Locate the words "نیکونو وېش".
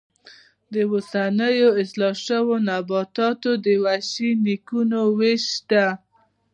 4.45-5.43